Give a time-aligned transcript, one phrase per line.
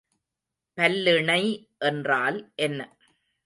[0.77, 1.43] பல்லிணை
[1.79, 2.79] என்றால் என்ன?